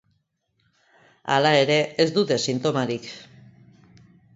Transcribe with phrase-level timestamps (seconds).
[1.35, 3.11] Hala ere, ez dute sintomarik.